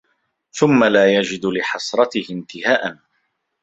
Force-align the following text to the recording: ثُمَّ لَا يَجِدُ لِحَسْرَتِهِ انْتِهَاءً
ثُمَّ 0.51 0.83
لَا 0.83 1.13
يَجِدُ 1.13 1.45
لِحَسْرَتِهِ 1.45 2.25
انْتِهَاءً 2.31 2.97